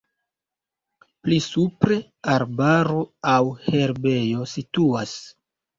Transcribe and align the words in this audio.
Pli 1.27 1.37
supre 1.49 1.99
arbaro 2.39 3.05
aŭ 3.35 3.39
herbejo 3.69 4.53
situas. 4.59 5.19